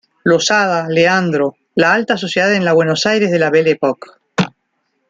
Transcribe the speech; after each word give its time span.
Losada, 0.23 0.87
Leandro, 0.89 1.57
La 1.75 1.93
alta 1.93 2.17
sociedad 2.17 2.55
en 2.55 2.65
la 2.65 2.73
Buenos 2.73 3.05
Aires 3.05 3.29
de 3.29 3.37
la 3.37 3.51
Belle 3.51 3.69
Époque. 3.69 4.09